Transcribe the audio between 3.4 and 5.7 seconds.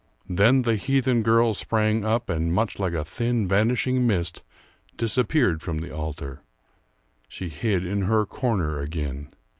vanishing mist, disappeared